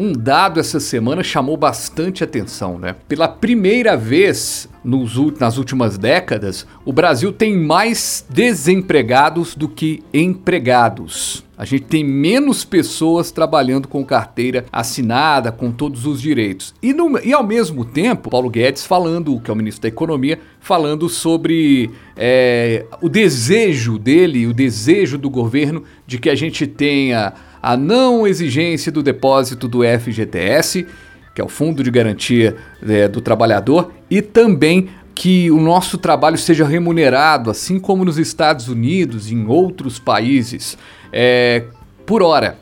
Um 0.00 0.12
dado 0.12 0.58
essa 0.58 0.80
semana 0.80 1.22
chamou 1.22 1.58
bastante 1.58 2.24
atenção, 2.24 2.78
né? 2.78 2.96
Pela 3.06 3.28
primeira 3.28 3.98
vez 3.98 4.66
nos, 4.82 5.14
nas 5.38 5.58
últimas 5.58 5.98
décadas, 5.98 6.66
o 6.86 6.90
Brasil 6.92 7.30
tem 7.34 7.54
mais 7.54 8.24
desempregados 8.30 9.54
do 9.54 9.68
que 9.68 10.02
empregados. 10.14 11.44
A 11.54 11.66
gente 11.66 11.82
tem 11.84 12.02
menos 12.02 12.64
pessoas 12.64 13.30
trabalhando 13.30 13.86
com 13.88 14.02
carteira 14.02 14.64
assinada, 14.72 15.52
com 15.52 15.70
todos 15.70 16.06
os 16.06 16.18
direitos. 16.18 16.74
E, 16.82 16.94
no- 16.94 17.20
e 17.22 17.34
ao 17.34 17.46
mesmo 17.46 17.84
tempo, 17.84 18.30
Paulo 18.30 18.48
Guedes 18.48 18.86
falando, 18.86 19.38
que 19.38 19.50
é 19.50 19.52
o 19.52 19.56
ministro 19.56 19.82
da 19.82 19.88
Economia, 19.88 20.40
falando 20.60 21.10
sobre 21.10 21.90
é, 22.16 22.86
o 23.02 23.08
desejo 23.10 23.98
dele, 23.98 24.46
o 24.46 24.54
desejo 24.54 25.18
do 25.18 25.28
governo 25.28 25.84
de 26.06 26.18
que 26.18 26.30
a 26.30 26.34
gente 26.34 26.66
tenha 26.66 27.34
a 27.62 27.76
não 27.76 28.26
exigência 28.26 28.90
do 28.90 29.02
depósito 29.02 29.68
do 29.68 29.80
FGTS, 29.82 30.86
que 31.34 31.40
é 31.40 31.44
o 31.44 31.48
Fundo 31.48 31.82
de 31.82 31.90
Garantia 31.90 32.56
é, 32.86 33.06
do 33.08 33.20
Trabalhador, 33.20 33.92
e 34.10 34.22
também 34.22 34.88
que 35.14 35.50
o 35.50 35.60
nosso 35.60 35.98
trabalho 35.98 36.38
seja 36.38 36.64
remunerado, 36.64 37.50
assim 37.50 37.78
como 37.78 38.04
nos 38.04 38.18
Estados 38.18 38.68
Unidos 38.68 39.30
e 39.30 39.34
em 39.34 39.46
outros 39.46 39.98
países, 39.98 40.78
é, 41.12 41.64
por 42.06 42.22
hora. 42.22 42.56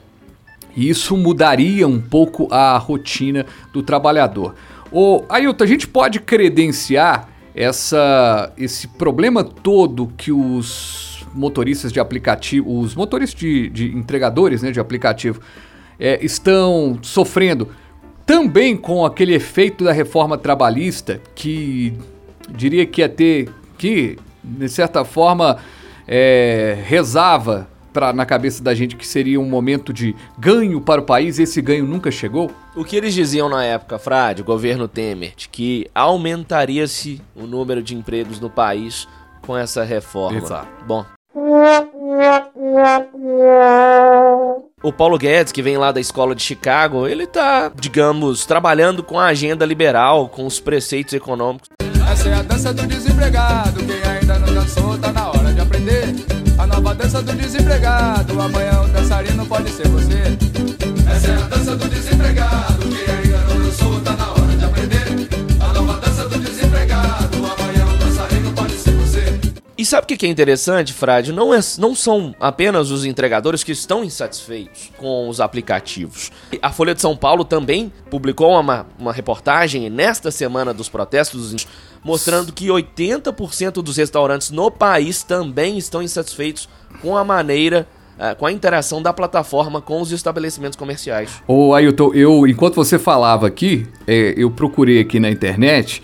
E 0.77 0.89
isso 0.89 1.17
mudaria 1.17 1.87
um 1.87 2.01
pouco 2.01 2.49
a 2.53 2.77
rotina 2.77 3.47
do 3.73 3.83
trabalhador. 3.83 4.55
Ô, 4.91 5.25
Ailton, 5.29 5.65
a 5.65 5.67
gente 5.67 5.87
pode 5.87 6.19
credenciar 6.21 7.29
essa, 7.55 8.53
esse 8.57 8.89
problema 8.89 9.45
todo 9.45 10.13
que 10.17 10.33
os 10.33 10.98
motoristas 11.35 11.93
de 11.93 12.01
aplicativo, 12.01 12.81
os 12.81 12.95
motoristas 12.95 13.39
de, 13.39 13.69
de 13.69 13.97
entregadores 13.97 14.63
né, 14.63 14.71
de 14.71 14.81
aplicativo, 14.81 15.41
é, 15.99 16.25
estão 16.25 16.99
sofrendo 17.03 17.69
também 18.25 18.77
com 18.77 19.05
aquele 19.05 19.35
efeito 19.35 19.85
da 19.85 19.93
reforma 19.93 20.37
trabalhista 20.37 21.21
que 21.35 21.95
diria 22.51 22.85
que 22.85 23.01
ia 23.01 23.09
ter, 23.09 23.49
que 23.77 24.19
de 24.43 24.69
certa 24.69 25.05
forma 25.05 25.59
é, 26.07 26.79
rezava 26.85 27.69
pra, 27.93 28.13
na 28.13 28.25
cabeça 28.25 28.63
da 28.63 28.75
gente 28.75 28.97
que 28.97 29.07
seria 29.07 29.41
um 29.41 29.49
momento 29.49 29.93
de 29.93 30.15
ganho 30.39 30.81
para 30.81 31.01
o 31.01 31.05
país, 31.05 31.39
e 31.39 31.43
esse 31.43 31.61
ganho 31.61 31.85
nunca 31.85 32.11
chegou? 32.11 32.51
O 32.77 32.85
que 32.85 32.97
eles 32.97 33.13
diziam 33.13 33.49
na 33.49 33.65
época, 33.65 33.99
Frade, 33.99 34.43
o 34.43 34.45
governo 34.45 34.87
Temer, 34.87 35.33
de 35.37 35.49
que 35.49 35.91
aumentaria-se 35.95 37.21
o 37.35 37.47
número 37.47 37.83
de 37.83 37.95
empregos 37.95 38.41
no 38.41 38.49
país 38.51 39.09
com 39.43 39.57
essa 39.57 39.83
reforma. 39.85 40.39
Exato. 40.39 40.69
Bom. 40.87 41.18
O 44.83 44.93
Paulo 44.93 45.19
Guedes, 45.19 45.53
que 45.53 45.63
vem 45.63 45.77
lá 45.77 45.93
da 45.93 46.01
escola 46.01 46.35
de 46.35 46.43
Chicago, 46.43 47.07
ele 47.07 47.27
tá, 47.27 47.71
digamos, 47.75 48.47
trabalhando 48.47 49.03
com 49.03 49.19
a 49.19 49.27
agenda 49.27 49.67
liberal, 49.67 50.29
com 50.29 50.47
os 50.47 50.59
preceitos 50.59 51.13
econômicos. 51.13 51.69
Essa 52.11 52.29
é 52.31 52.35
a 52.35 52.43
dança 52.43 52.73
do 52.73 52.87
desempregado. 52.87 53.85
Quem 53.85 54.03
ainda 54.11 54.39
não 54.39 54.55
dançou, 54.55 54.97
tá 54.99 55.13
na 55.13 55.29
hora 55.29 55.53
de 55.53 55.61
aprender. 55.61 56.15
A 56.59 56.67
nova 56.67 56.95
dança 56.95 57.23
do 57.23 57.33
desempregado. 57.35 58.41
Amanhã 58.41 58.81
o 58.83 58.89
dançarino 58.89 59.45
pode 59.47 59.71
ser 59.71 59.87
você. 59.89 60.23
Essa 61.15 61.31
é 61.31 61.35
a 61.37 61.47
dança 61.49 61.77
do 61.77 61.89
desempregado. 61.89 62.89
Quem 62.89 63.15
ainda 63.15 63.28
sabe 69.89 70.05
o 70.05 70.19
que 70.19 70.27
é 70.27 70.29
interessante, 70.29 70.93
Frade? 70.93 71.33
Não, 71.33 71.53
é, 71.53 71.61
não 71.79 71.95
são 71.95 72.35
apenas 72.39 72.91
os 72.91 73.05
entregadores 73.05 73.65
que 73.65 73.73
estão 73.73 74.05
insatisfeitos 74.05 74.93
com 74.97 75.29
os 75.29 75.41
aplicativos. 75.41 76.31
A 76.61 76.71
Folha 76.71 76.95
de 76.95 77.01
São 77.01 77.17
Paulo 77.17 77.45
também 77.45 77.93
publicou 78.11 78.59
uma, 78.61 78.87
uma 78.99 79.13
reportagem 79.13 79.89
nesta 79.89 80.31
semana 80.31 80.75
dos 80.75 80.89
protestos 80.89 81.67
mostrando 82.05 82.53
que 82.53 82.69
80% 82.69 83.83
dos 83.83 83.97
restaurantes 83.97 84.51
no 84.51 84.71
país 84.71 85.23
também 85.23 85.79
estão 85.79 86.03
insatisfeitos 86.03 86.69
com 87.03 87.17
a 87.17 87.25
maneira, 87.25 87.87
eh, 88.19 88.35
com 88.35 88.47
a 88.47 88.53
interação 88.53 89.03
da 89.03 89.13
plataforma 89.13 89.81
com 89.81 90.01
os 90.01 90.13
estabelecimentos 90.13 90.77
comerciais. 90.77 91.43
Ô 91.47 91.75
Ailton, 91.75 92.13
eu, 92.15 92.47
enquanto 92.47 92.75
você 92.75 92.99
falava 92.99 93.47
aqui, 93.47 93.87
é, 94.07 94.35
eu 94.37 94.51
procurei 94.51 95.01
aqui 95.01 95.19
na 95.19 95.31
internet, 95.31 96.03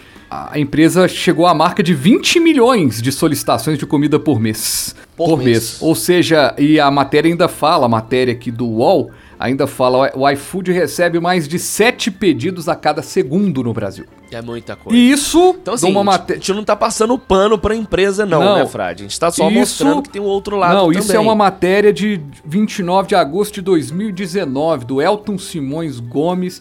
a 0.52 0.58
empresa 0.58 1.06
chegou 1.08 1.46
à 1.46 1.54
marca 1.54 1.82
de 1.82 1.94
20 1.94 2.40
milhões 2.40 3.00
de 3.00 3.10
solicitações 3.12 3.78
de 3.78 3.86
comida 3.86 4.18
por 4.18 4.40
mês. 4.40 4.94
Por 5.16 5.38
mês. 5.38 5.78
Ou 5.80 5.94
seja, 5.94 6.54
e 6.58 6.80
a 6.80 6.90
matéria 6.90 7.30
ainda 7.30 7.46
fala, 7.48 7.86
a 7.86 7.88
matéria 7.88 8.32
aqui 8.34 8.50
do 8.50 8.66
UOL, 8.66 9.10
ainda 9.38 9.66
fala, 9.66 10.10
o 10.14 10.28
iFood 10.30 10.72
recebe 10.72 11.20
mais 11.20 11.46
de 11.46 11.58
7 11.58 12.10
pedidos 12.10 12.68
a 12.68 12.74
cada 12.74 13.02
segundo 13.02 13.62
no 13.62 13.72
Brasil. 13.72 14.04
É 14.32 14.42
muita 14.42 14.74
coisa. 14.74 14.98
E 14.98 15.10
isso, 15.12 15.54
Então, 15.62 15.74
assim, 15.74 15.86
numa 15.92 16.00
a 16.00 16.02
gente- 16.04 16.08
a 16.14 16.18
matéria... 16.20 16.42
gente 16.42 16.56
não 16.56 16.64
tá 16.64 16.74
passando 16.74 17.16
pano 17.16 17.56
pra 17.56 17.76
empresa, 17.76 18.26
não, 18.26 18.40
Não. 18.42 18.58
né, 18.58 18.66
Frade? 18.66 19.02
A 19.04 19.06
gente 19.06 19.20
tá 19.20 19.30
só 19.30 19.48
Isso- 19.48 19.54
mostrando 19.60 20.02
que 20.02 20.08
tem 20.08 20.20
o 20.20 20.24
outro 20.24 20.56
lado 20.56 20.74
Não, 20.74 20.86
também. 20.86 20.98
isso 20.98 21.12
é 21.14 21.20
uma 21.20 21.36
matéria 21.36 21.92
de 21.92 22.20
29 22.44 23.08
de 23.08 23.14
agosto 23.14 23.54
de 23.54 23.60
2019, 23.62 24.84
do 24.84 25.00
Elton 25.00 25.38
Simões 25.38 26.00
Gomes, 26.00 26.60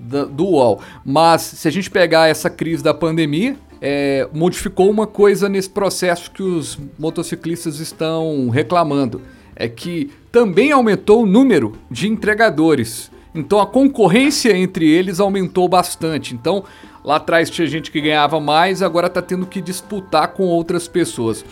do 0.00 0.46
UOL. 0.46 0.80
Mas, 1.04 1.42
se 1.42 1.68
a 1.68 1.70
gente 1.70 1.90
pegar 1.90 2.28
essa 2.28 2.48
crise 2.48 2.82
da 2.82 2.94
pandemia, 2.94 3.56
é, 3.80 4.28
modificou 4.32 4.90
uma 4.90 5.06
coisa 5.06 5.48
nesse 5.48 5.70
processo 5.70 6.30
que 6.30 6.42
os 6.42 6.78
motociclistas 6.98 7.78
estão 7.80 8.48
reclamando. 8.48 9.22
É 9.54 9.68
que 9.68 10.10
também 10.32 10.72
aumentou 10.72 11.22
o 11.22 11.26
número 11.26 11.76
de 11.90 12.08
entregadores. 12.08 13.10
Então 13.34 13.60
a 13.60 13.66
concorrência 13.66 14.56
entre 14.56 14.88
eles 14.88 15.20
aumentou 15.20 15.68
bastante. 15.68 16.34
Então 16.34 16.64
lá 17.04 17.16
atrás 17.16 17.50
tinha 17.50 17.66
gente 17.66 17.90
que 17.90 18.00
ganhava 18.00 18.40
mais, 18.40 18.82
agora 18.82 19.06
está 19.06 19.20
tendo 19.20 19.46
que 19.46 19.60
disputar 19.60 20.28
com 20.28 20.44
outras 20.44 20.88
pessoas. 20.88 21.44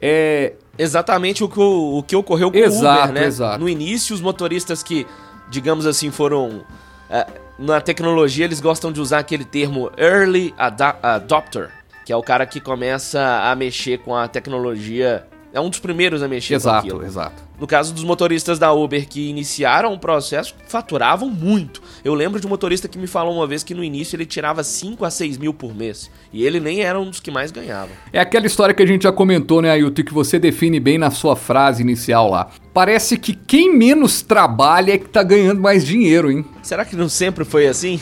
É, 0.00 0.52
Exatamente 0.78 1.42
o 1.42 1.48
que, 1.48 1.58
o, 1.58 1.98
o 1.98 2.02
que 2.02 2.14
ocorreu 2.14 2.50
com 2.50 2.58
Exato, 2.58 3.00
o 3.00 3.10
Uber, 3.10 3.14
né? 3.14 3.26
exato. 3.26 3.60
No 3.60 3.68
início, 3.68 4.14
os 4.14 4.20
motoristas 4.20 4.82
que, 4.82 5.06
digamos 5.50 5.86
assim, 5.86 6.10
foram... 6.10 6.64
é, 7.08 7.26
na 7.58 7.80
tecnologia, 7.80 8.44
eles 8.44 8.60
gostam 8.60 8.92
de 8.92 9.00
usar 9.00 9.18
aquele 9.18 9.44
termo 9.44 9.90
Early 9.96 10.54
Adopter, 10.58 11.70
que 12.04 12.12
é 12.12 12.16
o 12.16 12.22
cara 12.22 12.46
que 12.46 12.60
começa 12.60 13.20
a 13.42 13.54
mexer 13.54 13.98
com 13.98 14.14
a 14.14 14.28
tecnologia... 14.28 15.26
É 15.52 15.60
um 15.60 15.70
dos 15.70 15.78
primeiros 15.78 16.22
a 16.22 16.28
mexer 16.28 16.54
com 16.54 16.56
exato, 16.56 16.78
aquilo. 16.78 17.04
exato. 17.04 17.42
No 17.58 17.66
caso 17.66 17.94
dos 17.94 18.04
motoristas 18.04 18.58
da 18.58 18.72
Uber 18.72 19.08
que 19.08 19.30
iniciaram 19.30 19.92
o 19.94 19.98
processo, 19.98 20.54
faturavam 20.68 21.30
muito. 21.30 21.82
Eu 22.04 22.12
lembro 22.14 22.38
de 22.38 22.46
um 22.46 22.50
motorista 22.50 22.86
que 22.86 22.98
me 22.98 23.06
falou 23.06 23.34
uma 23.34 23.46
vez 23.46 23.62
que 23.62 23.74
no 23.74 23.82
início 23.82 24.14
ele 24.16 24.26
tirava 24.26 24.62
5 24.62 25.04
a 25.04 25.10
6 25.10 25.38
mil 25.38 25.54
por 25.54 25.74
mês. 25.74 26.10
E 26.32 26.44
ele 26.44 26.60
nem 26.60 26.82
era 26.82 27.00
um 27.00 27.08
dos 27.08 27.18
que 27.20 27.30
mais 27.30 27.50
ganhavam. 27.50 27.90
É 28.12 28.20
aquela 28.20 28.46
história 28.46 28.74
que 28.74 28.82
a 28.82 28.86
gente 28.86 29.04
já 29.04 29.12
comentou, 29.12 29.62
né, 29.62 29.70
Ailton, 29.70 30.02
que 30.04 30.12
você 30.12 30.38
define 30.38 30.78
bem 30.78 30.98
na 30.98 31.10
sua 31.10 31.34
frase 31.34 31.82
inicial 31.82 32.30
lá. 32.30 32.48
Parece 32.74 33.16
que 33.16 33.32
quem 33.34 33.74
menos 33.74 34.20
trabalha 34.20 34.92
é 34.92 34.98
que 34.98 35.08
tá 35.08 35.22
ganhando 35.22 35.60
mais 35.62 35.84
dinheiro, 35.86 36.30
hein? 36.30 36.44
Será 36.62 36.84
que 36.84 36.94
não 36.94 37.08
sempre 37.08 37.44
foi 37.44 37.66
assim? 37.66 38.00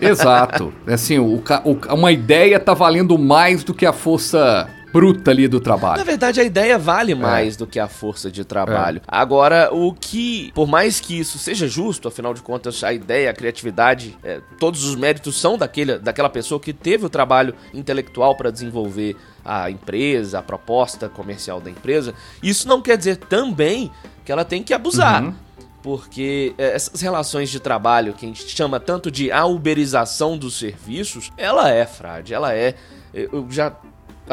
Exato. 0.00 0.72
Assim, 0.86 1.18
o, 1.18 1.42
o- 1.64 1.94
uma 1.94 2.12
ideia 2.12 2.60
tá 2.60 2.74
valendo 2.74 3.18
mais 3.18 3.64
do 3.64 3.74
que 3.74 3.84
a 3.84 3.92
força 3.92 4.68
bruta 4.92 5.30
ali 5.30 5.48
do 5.48 5.58
Na 5.58 5.62
trabalho. 5.64 6.04
verdade, 6.04 6.40
a 6.40 6.44
ideia 6.44 6.78
vale 6.78 7.14
mais 7.14 7.56
do 7.56 7.66
que 7.66 7.78
a 7.78 7.88
força 7.88 8.30
de 8.30 8.44
trabalho. 8.44 8.98
É. 8.98 9.02
Agora, 9.06 9.70
o 9.72 9.92
que, 9.92 10.50
por 10.54 10.66
mais 10.66 11.00
que 11.00 11.18
isso 11.18 11.38
seja 11.38 11.66
justo, 11.68 12.08
afinal 12.08 12.34
de 12.34 12.42
contas, 12.42 12.82
a 12.82 12.92
ideia, 12.92 13.30
a 13.30 13.34
criatividade, 13.34 14.16
é, 14.22 14.40
todos 14.58 14.84
os 14.84 14.96
méritos 14.96 15.40
são 15.40 15.56
daquele, 15.56 15.98
daquela 15.98 16.28
pessoa 16.28 16.60
que 16.60 16.72
teve 16.72 17.06
o 17.06 17.08
trabalho 17.08 17.54
intelectual 17.72 18.34
para 18.34 18.50
desenvolver 18.50 19.16
a 19.44 19.70
empresa, 19.70 20.38
a 20.38 20.42
proposta 20.42 21.08
comercial 21.08 21.60
da 21.60 21.70
empresa. 21.70 22.14
Isso 22.42 22.68
não 22.68 22.82
quer 22.82 22.96
dizer 22.96 23.16
também 23.16 23.90
que 24.24 24.32
ela 24.32 24.44
tem 24.44 24.62
que 24.62 24.74
abusar. 24.74 25.22
Uhum. 25.24 25.34
Porque 25.82 26.54
é, 26.58 26.74
essas 26.74 27.00
relações 27.00 27.48
de 27.48 27.58
trabalho 27.58 28.12
que 28.12 28.26
a 28.26 28.28
gente 28.28 28.46
chama 28.48 28.78
tanto 28.78 29.10
de 29.10 29.32
a 29.32 29.46
uberização 29.46 30.36
dos 30.36 30.58
serviços, 30.58 31.32
ela 31.38 31.70
é 31.70 31.86
frade, 31.86 32.34
ela 32.34 32.54
é. 32.54 32.74
Eu 33.14 33.46
já 33.50 33.74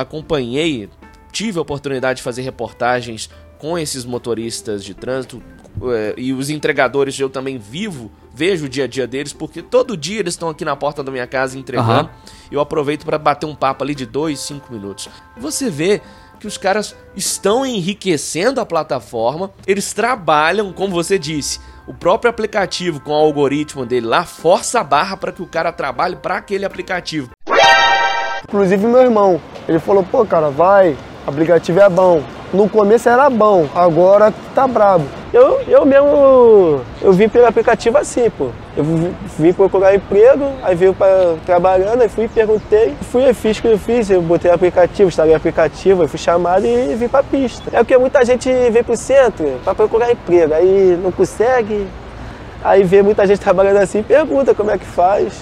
acompanhei, 0.02 0.90
tive 1.32 1.60
a 1.60 1.62
oportunidade 1.62 2.18
de 2.18 2.24
fazer 2.24 2.42
reportagens 2.44 3.30
com 3.58 3.78
esses 3.78 4.06
motoristas 4.06 4.84
de 4.84 4.94
trânsito 4.94 5.42
eh, 5.84 6.14
e 6.18 6.34
os 6.34 6.50
entregadores 6.50 7.20
eu 7.20 7.30
também 7.30 7.58
vivo, 7.58 8.12
vejo 8.34 8.66
o 8.66 8.70
dia 8.70 8.86
a 8.86 8.88
dia 8.88 9.08
deles, 9.08 9.34
porque 9.34 9.62
todo 9.62 9.98
dia 9.98 10.20
eles 10.20 10.36
estão 10.36 10.50
aqui 10.50 10.64
na 10.64 10.76
porta 10.76 11.04
da 11.04 11.12
minha 11.12 11.28
casa 11.28 11.58
entregando. 11.58 11.92
Aham. 11.92 12.10
Eu 12.52 12.60
aproveito 12.60 13.06
para 13.06 13.18
bater 13.18 13.46
um 13.46 13.56
papo 13.56 13.84
ali 13.84 13.96
de 13.96 14.06
2, 14.06 14.40
5 14.40 14.72
minutos. 14.72 15.10
Você 15.38 15.70
vê 15.70 16.02
que 16.40 16.48
os 16.48 16.58
caras 16.58 16.96
estão 17.16 17.66
enriquecendo 17.66 18.62
a 18.62 18.66
plataforma, 18.66 19.52
eles 19.66 19.92
trabalham, 19.92 20.72
como 20.72 20.94
você 20.94 21.18
disse, 21.18 21.60
o 21.88 21.94
próprio 21.94 22.30
aplicativo 22.30 23.00
com 23.00 23.12
o 23.12 23.16
algoritmo 23.16 23.86
dele 23.86 24.06
lá 24.06 24.24
força 24.24 24.82
a 24.82 24.84
barra 24.84 25.18
para 25.18 25.32
que 25.32 25.42
o 25.42 25.48
cara 25.48 25.72
trabalhe 25.72 26.16
para 26.16 26.38
aquele 26.38 26.66
aplicativo. 26.66 27.32
Inclusive 28.44 28.86
meu 28.88 29.02
irmão, 29.02 29.40
ele 29.68 29.80
falou, 29.80 30.04
pô 30.04 30.26
cara, 30.26 30.50
vai, 30.50 30.96
aplicativo 31.26 31.80
é 31.80 31.90
bom. 31.90 32.22
No 32.54 32.70
começo 32.70 33.10
era 33.10 33.30
bom, 33.30 33.68
agora 33.76 34.34
tá 34.56 34.66
brabo. 34.66 35.04
Eu, 35.34 35.60
eu 35.68 35.86
mesmo, 35.86 36.80
eu 37.02 37.12
vim 37.12 37.28
pelo 37.28 37.46
aplicativo 37.46 37.98
assim, 37.98 38.30
pô. 38.30 38.48
Eu 38.78 38.86
vim- 39.38 39.52
procurar 39.54 39.94
emprego, 39.94 40.46
aí 40.64 40.74
veio 40.74 40.94
pra, 40.94 41.36
trabalhando, 41.46 42.02
aí 42.04 42.08
fui, 42.08 42.30
perguntei, 42.30 42.96
fui, 43.12 43.28
eu 43.30 43.36
fiz 43.36 43.58
o 43.58 43.62
que 43.62 43.68
eu 43.68 43.78
fiz, 43.78 44.10
eu 44.10 44.22
botei 44.22 44.50
aplicativo, 44.50 45.10
instalei 45.10 45.36
aplicativo, 45.36 46.04
aí 46.04 46.08
fui 46.08 46.18
chamado 46.18 46.66
e 46.66 46.96
vim 46.96 47.10
pra 47.10 47.22
pista. 47.22 47.70
É 47.74 47.80
porque 47.80 47.98
muita 47.98 48.24
gente 48.24 48.50
vem 48.70 48.82
pro 48.84 48.96
centro 48.96 49.60
pra 49.66 49.76
procurar 49.76 50.10
emprego, 50.10 50.54
aí 50.54 50.98
não 51.04 51.12
consegue, 51.12 51.86
aí 52.64 52.82
vê 52.84 53.02
muita 53.02 53.28
gente 53.28 53.42
trabalhando 53.42 53.78
assim, 53.78 54.02
pergunta 54.02 54.56
como 54.56 54.72
é 54.72 54.78
que 54.78 54.86
faz. 54.86 55.34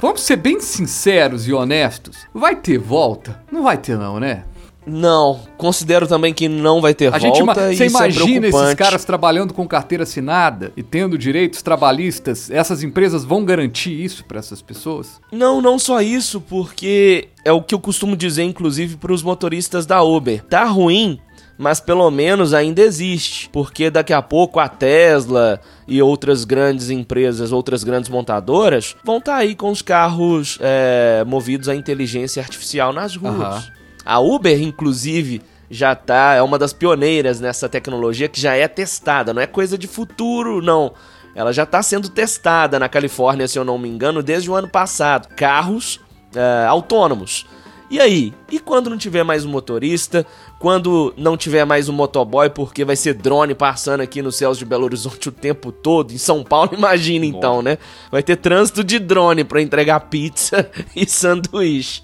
Vamos 0.00 0.22
ser 0.22 0.36
bem 0.36 0.58
sinceros 0.60 1.46
e 1.46 1.52
honestos. 1.52 2.16
Vai 2.32 2.56
ter 2.56 2.78
volta? 2.78 3.42
Não 3.52 3.62
vai 3.62 3.76
ter 3.76 3.98
não, 3.98 4.18
né? 4.18 4.44
Não, 4.86 5.40
considero 5.58 6.06
também 6.06 6.32
que 6.32 6.48
não 6.48 6.80
vai 6.80 6.94
ter 6.94 7.08
A 7.08 7.18
volta 7.18 7.68
gente, 7.68 7.76
você 7.76 7.84
é 7.84 7.86
imagina 7.86 8.46
esses 8.46 8.50
preocupante. 8.50 8.76
caras 8.76 9.04
trabalhando 9.04 9.52
com 9.52 9.68
carteira 9.68 10.04
assinada 10.04 10.72
e 10.74 10.82
tendo 10.82 11.18
direitos 11.18 11.60
trabalhistas? 11.60 12.50
Essas 12.50 12.82
empresas 12.82 13.22
vão 13.22 13.44
garantir 13.44 13.92
isso 13.92 14.24
para 14.24 14.38
essas 14.38 14.62
pessoas? 14.62 15.20
Não, 15.30 15.60
não 15.60 15.78
só 15.78 16.00
isso, 16.00 16.40
porque 16.40 17.28
é 17.44 17.52
o 17.52 17.62
que 17.62 17.74
eu 17.74 17.78
costumo 17.78 18.16
dizer, 18.16 18.44
inclusive, 18.44 18.96
para 18.96 19.12
os 19.12 19.22
motoristas 19.22 19.84
da 19.84 20.02
Uber. 20.02 20.42
Tá 20.44 20.64
ruim, 20.64 21.20
mas 21.60 21.78
pelo 21.78 22.10
menos 22.10 22.54
ainda 22.54 22.80
existe. 22.80 23.50
Porque 23.50 23.90
daqui 23.90 24.14
a 24.14 24.22
pouco 24.22 24.58
a 24.58 24.66
Tesla 24.66 25.60
e 25.86 26.00
outras 26.00 26.44
grandes 26.44 26.88
empresas, 26.88 27.52
outras 27.52 27.84
grandes 27.84 28.08
montadoras, 28.08 28.96
vão 29.04 29.18
estar 29.18 29.36
aí 29.36 29.54
com 29.54 29.70
os 29.70 29.82
carros 29.82 30.58
é, 30.62 31.22
movidos 31.26 31.68
à 31.68 31.74
inteligência 31.74 32.42
artificial 32.42 32.94
nas 32.94 33.14
ruas. 33.14 33.34
Aham. 33.34 33.62
A 34.06 34.18
Uber, 34.20 34.58
inclusive, 34.62 35.42
já 35.70 35.94
tá, 35.94 36.32
é 36.32 36.40
uma 36.40 36.58
das 36.58 36.72
pioneiras 36.72 37.40
nessa 37.40 37.68
tecnologia 37.68 38.26
que 38.26 38.40
já 38.40 38.56
é 38.56 38.66
testada, 38.66 39.34
não 39.34 39.42
é 39.42 39.46
coisa 39.46 39.76
de 39.76 39.86
futuro, 39.86 40.62
não. 40.62 40.94
Ela 41.34 41.52
já 41.52 41.64
está 41.64 41.82
sendo 41.82 42.08
testada 42.08 42.78
na 42.78 42.88
Califórnia, 42.88 43.46
se 43.46 43.58
eu 43.58 43.66
não 43.66 43.76
me 43.76 43.86
engano, 43.86 44.22
desde 44.22 44.50
o 44.50 44.54
ano 44.54 44.66
passado. 44.66 45.28
Carros 45.36 46.00
é, 46.34 46.66
autônomos. 46.66 47.44
E 47.90 47.98
aí? 47.98 48.32
E 48.48 48.60
quando 48.60 48.88
não 48.88 48.96
tiver 48.96 49.24
mais 49.24 49.44
um 49.44 49.50
motorista? 49.50 50.24
Quando 50.60 51.14
não 51.16 51.38
tiver 51.38 51.64
mais 51.64 51.88
um 51.88 51.92
motoboy, 51.94 52.50
porque 52.50 52.84
vai 52.84 52.94
ser 52.94 53.14
drone 53.14 53.54
passando 53.54 54.02
aqui 54.02 54.20
nos 54.20 54.36
céus 54.36 54.58
de 54.58 54.66
Belo 54.66 54.84
Horizonte 54.84 55.30
o 55.30 55.32
tempo 55.32 55.72
todo? 55.72 56.12
Em 56.12 56.18
São 56.18 56.44
Paulo, 56.44 56.72
imagina 56.76 57.24
então, 57.24 57.62
né? 57.62 57.78
Vai 58.12 58.22
ter 58.22 58.36
trânsito 58.36 58.84
de 58.84 58.98
drone 58.98 59.42
para 59.42 59.62
entregar 59.62 59.98
pizza 60.00 60.70
e 60.94 61.08
sanduíche. 61.08 62.02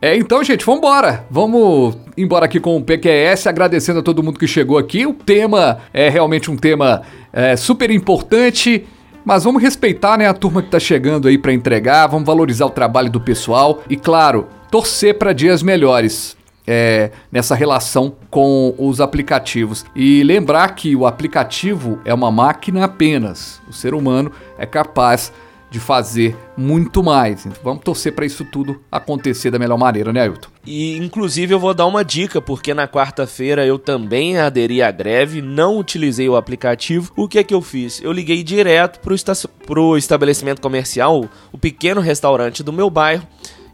É, 0.00 0.16
então, 0.16 0.44
gente, 0.44 0.64
vambora. 0.64 1.26
Vamos 1.28 1.96
embora 2.16 2.44
aqui 2.44 2.60
com 2.60 2.76
o 2.76 2.82
PQS, 2.82 3.48
agradecendo 3.48 3.98
a 3.98 4.02
todo 4.02 4.22
mundo 4.22 4.38
que 4.38 4.46
chegou 4.46 4.78
aqui. 4.78 5.04
O 5.04 5.12
tema 5.12 5.78
é 5.92 6.08
realmente 6.08 6.50
um 6.50 6.56
tema 6.56 7.02
é, 7.32 7.56
super 7.56 7.90
importante, 7.90 8.86
mas 9.24 9.42
vamos 9.42 9.60
respeitar 9.60 10.16
né, 10.16 10.28
a 10.28 10.34
turma 10.34 10.62
que 10.62 10.70
tá 10.70 10.78
chegando 10.78 11.26
aí 11.26 11.36
para 11.36 11.52
entregar, 11.52 12.06
vamos 12.06 12.26
valorizar 12.26 12.66
o 12.66 12.70
trabalho 12.70 13.10
do 13.10 13.20
pessoal 13.20 13.82
e, 13.90 13.96
claro, 13.96 14.46
torcer 14.70 15.18
para 15.18 15.32
dias 15.32 15.62
melhores. 15.62 16.38
é, 16.70 17.10
nessa 17.32 17.54
relação 17.54 18.14
com 18.30 18.74
os 18.76 19.00
aplicativos. 19.00 19.86
E 19.96 20.22
lembrar 20.22 20.68
que 20.74 20.94
o 20.94 21.06
aplicativo 21.06 21.98
é 22.04 22.12
uma 22.12 22.30
máquina 22.30 22.84
apenas. 22.84 23.58
O 23.66 23.72
ser 23.72 23.94
humano 23.94 24.30
é 24.58 24.66
capaz 24.66 25.32
fazer 25.78 26.34
muito 26.56 27.02
mais. 27.02 27.44
Então, 27.44 27.60
vamos 27.62 27.82
torcer 27.82 28.14
para 28.14 28.24
isso 28.24 28.44
tudo 28.44 28.80
acontecer 28.90 29.50
da 29.50 29.58
melhor 29.58 29.76
maneira, 29.76 30.12
né, 30.12 30.22
Ailton? 30.22 30.48
E 30.64 30.96
inclusive 30.96 31.52
eu 31.52 31.58
vou 31.58 31.74
dar 31.74 31.86
uma 31.86 32.04
dica, 32.04 32.40
porque 32.40 32.72
na 32.72 32.88
quarta-feira 32.88 33.66
eu 33.66 33.78
também 33.78 34.38
aderi 34.38 34.82
à 34.82 34.90
greve, 34.90 35.42
não 35.42 35.78
utilizei 35.78 36.28
o 36.28 36.36
aplicativo. 36.36 37.12
O 37.14 37.28
que 37.28 37.38
é 37.38 37.44
que 37.44 37.54
eu 37.54 37.60
fiz? 37.60 38.00
Eu 38.02 38.12
liguei 38.12 38.42
direto 38.42 39.00
pro, 39.00 39.14
esta 39.14 39.34
pro 39.66 39.98
estabelecimento 39.98 40.62
comercial, 40.62 41.28
o 41.52 41.58
pequeno 41.58 42.00
restaurante 42.00 42.62
do 42.62 42.72
meu 42.72 42.88
bairro, 42.88 43.26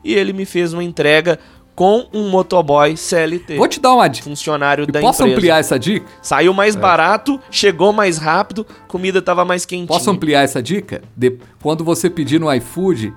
e 0.03 0.15
ele 0.15 0.33
me 0.33 0.45
fez 0.45 0.73
uma 0.73 0.85
entrega 0.85 1.39
com 1.75 2.07
um 2.13 2.29
motoboy 2.31 2.97
CLT. 2.97 3.57
Vou 3.57 3.67
te 3.69 3.81
dar 3.81 3.95
uma 3.95 4.07
dica. 4.09 4.25
Funcionário 4.25 4.87
da 4.87 5.01
Posso 5.01 5.23
empresa. 5.23 5.37
ampliar 5.37 5.59
essa 5.59 5.79
dica? 5.79 6.07
Saiu 6.23 6.55
mais 6.55 6.77
barato, 6.77 7.41
chegou 7.51 7.93
mais 7.93 8.19
rápido, 8.19 8.67
comida 8.87 9.21
tava 9.21 9.45
mais 9.45 9.67
quentinha. 9.67 9.87
Posso 9.89 10.11
ampliar 10.11 10.43
essa 10.43 10.63
dica? 10.63 11.03
De- 11.17 11.39
quando 11.63 11.83
você 11.85 12.09
pedir 12.09 12.39
no 12.39 12.53
iFood, 12.55 13.13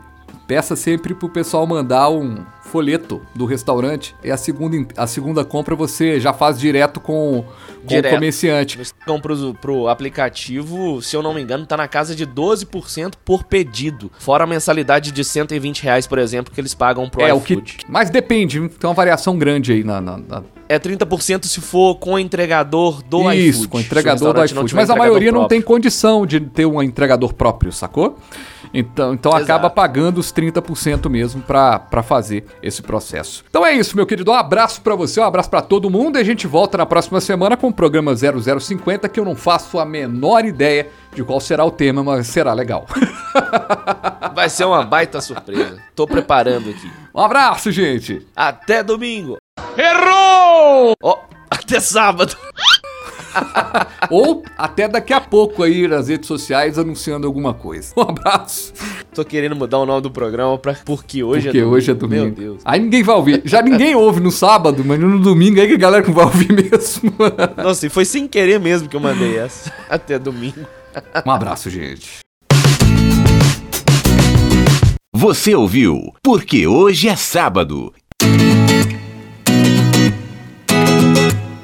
peça 0.47 0.75
sempre 0.75 1.13
pro 1.13 1.29
pessoal 1.29 1.67
mandar 1.67 2.09
um 2.09 2.37
folheto 2.67 3.21
do 3.33 3.45
restaurante. 3.45 4.15
E 4.23 4.29
a 4.29 4.37
segunda, 4.37 4.87
a 4.95 5.07
segunda 5.07 5.43
compra 5.43 5.75
você 5.75 6.19
já 6.19 6.33
faz 6.33 6.59
direto 6.59 6.99
com, 6.99 7.43
com 7.43 7.83
o 7.83 7.87
Direto. 7.87 8.13
comerciante. 8.13 8.79
Então, 9.01 9.19
pro, 9.19 9.53
pro 9.55 9.87
aplicativo, 9.87 11.01
se 11.01 11.15
eu 11.15 11.23
não 11.23 11.33
me 11.33 11.41
engano, 11.41 11.65
tá 11.65 11.75
na 11.77 11.87
casa 11.87 12.15
de 12.15 12.25
12% 12.27 13.13
por 13.25 13.43
pedido. 13.45 14.11
Fora 14.19 14.43
a 14.43 14.47
mensalidade 14.47 15.11
de 15.11 15.23
120 15.23 15.83
reais, 15.83 16.05
por 16.05 16.19
exemplo, 16.19 16.53
que 16.53 16.59
eles 16.61 16.73
pagam 16.73 17.09
pro 17.09 17.21
É, 17.21 17.33
o 17.33 17.41
que. 17.41 17.53
iFood. 17.53 17.77
Mas 17.87 18.09
depende, 18.09 18.59
tem 18.69 18.87
uma 18.89 18.93
variação 18.93 19.37
grande 19.37 19.71
aí 19.71 19.83
na. 19.83 19.99
na- 20.01 20.17
na- 20.17 20.43
É 20.69 20.77
30% 20.77 21.45
se 21.45 21.61
for 21.61 21.95
com 21.95 22.13
o 22.13 22.19
entregador 22.19 23.01
do 23.03 23.21
iFood. 23.21 23.47
Isso, 23.47 23.69
com 23.69 23.77
o 23.77 23.81
entregador 23.81 24.33
do 24.33 24.37
não 24.37 24.45
iFood. 24.45 24.75
Mas 24.75 24.89
a 24.89 24.95
maioria 24.95 25.31
não 25.31 25.41
próprio. 25.41 25.57
tem 25.59 25.61
condição 25.61 26.25
de 26.25 26.39
ter 26.39 26.65
um 26.65 26.81
entregador 26.81 27.33
próprio, 27.33 27.71
sacou? 27.71 28.17
Então, 28.73 29.13
então 29.13 29.31
Exato. 29.31 29.43
acaba 29.43 29.69
pagando 29.69 30.19
os 30.19 30.31
30% 30.31 31.09
mesmo 31.09 31.41
pra, 31.41 31.79
pra 31.79 32.03
fazer 32.03 32.45
esse 32.61 32.81
processo. 32.81 33.43
Então 33.49 33.65
é 33.65 33.73
isso, 33.73 33.95
meu 33.95 34.05
querido. 34.05 34.31
Um 34.31 34.35
abraço 34.35 34.81
pra 34.81 34.95
você, 34.95 35.19
um 35.19 35.23
abraço 35.23 35.49
pra 35.49 35.61
todo 35.61 35.89
mundo. 35.89 36.17
E 36.17 36.21
a 36.21 36.23
gente 36.23 36.45
volta 36.47 36.77
na 36.77 36.85
próxima 36.85 37.21
semana 37.21 37.55
com 37.55 37.67
o 37.67 37.73
programa 37.73 38.13
0050, 38.15 39.07
que 39.09 39.19
eu 39.19 39.25
não 39.25 39.35
faço 39.35 39.79
a 39.79 39.85
menor 39.85 40.45
ideia 40.45 40.87
de 41.13 41.23
qual 41.23 41.39
será 41.39 41.63
o 41.65 41.71
tema, 41.71 42.03
mas 42.03 42.27
será 42.27 42.53
legal. 42.53 42.85
Vai 44.35 44.49
ser 44.49 44.65
uma 44.65 44.83
baita 44.83 45.21
surpresa. 45.21 45.79
Tô 45.95 46.05
preparando 46.05 46.69
aqui. 46.69 46.91
um 47.15 47.21
abraço, 47.21 47.71
gente! 47.71 48.27
Até 48.35 48.83
domingo. 48.83 49.37
Errou! 49.77 50.93
Ó, 51.01 51.19
até 51.49 51.79
sábado. 51.79 52.35
Ou 54.09 54.43
até 54.57 54.87
daqui 54.87 55.13
a 55.13 55.21
pouco 55.21 55.61
aí 55.61 55.87
nas 55.87 56.07
redes 56.07 56.27
sociais 56.27 56.79
anunciando 56.79 57.27
alguma 57.27 57.53
coisa. 57.53 57.93
Um 57.95 58.01
abraço. 58.01 58.73
Tô 59.13 59.23
querendo 59.23 59.55
mudar 59.55 59.77
o 59.79 59.85
nome 59.85 60.01
do 60.01 60.09
programa 60.11 60.57
pra 60.57 60.73
porque 60.85 61.23
hoje 61.23 61.43
Porque 61.45 61.57
é 61.57 61.61
domingo. 61.61 61.75
hoje 61.75 61.91
é 61.91 61.93
domingo. 61.93 62.23
Meu 62.25 62.31
Deus. 62.31 62.61
Aí 62.65 62.79
ninguém 62.79 63.03
vai 63.03 63.15
ouvir. 63.15 63.41
Já 63.45 63.61
ninguém 63.61 63.93
ouve 63.95 64.19
no 64.19 64.31
sábado, 64.31 64.83
mas 64.85 64.99
no 64.99 65.19
domingo 65.19 65.59
aí 65.61 65.67
que 65.67 65.73
a 65.75 65.77
galera 65.77 66.05
não 66.05 66.13
vai 66.13 66.25
ouvir 66.25 66.51
mesmo. 66.51 67.13
Nossa, 67.63 67.85
e 67.85 67.89
foi 67.89 68.05
sem 68.05 68.27
querer 68.27 68.59
mesmo 68.59 68.89
que 68.89 68.95
eu 68.95 68.99
mandei 68.99 69.37
essa. 69.37 69.71
Até 69.89 70.17
domingo. 70.17 70.65
Um 71.25 71.31
abraço, 71.31 71.69
gente. 71.69 72.19
Você 75.13 75.55
ouviu 75.55 76.13
Porque 76.23 76.67
Hoje 76.67 77.07
é 77.09 77.15
Sábado 77.15 77.91